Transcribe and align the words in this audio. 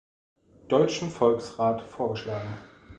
Deutschen 0.67 1.11
Volksrat 1.11 1.83
vorgeschlagen. 1.83 2.57